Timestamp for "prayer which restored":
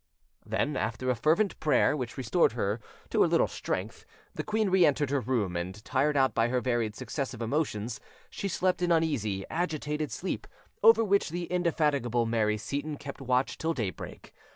1.59-2.53